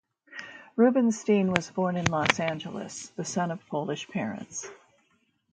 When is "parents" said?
4.09-4.67